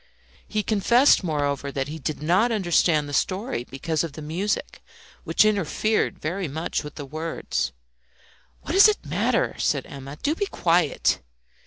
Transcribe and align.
He 0.47 0.63
confessed, 0.63 1.23
moreover, 1.23 1.71
that 1.71 1.87
he 1.87 1.99
did 1.99 2.23
not 2.23 2.51
understand 2.51 3.07
the 3.07 3.13
story 3.13 3.63
because 3.65 4.03
of 4.03 4.13
the 4.13 4.21
music, 4.23 4.81
which 5.25 5.45
interfered 5.45 6.17
very 6.17 6.47
much 6.47 6.83
with 6.83 6.95
the 6.95 7.05
words. 7.05 7.71
"What 8.63 8.71
does 8.71 8.87
it 8.87 9.05
matter?" 9.05 9.53
said 9.59 9.85
Emma. 9.85 10.15
"Do 10.23 10.33
be 10.33 10.47
quiet!" 10.47 11.21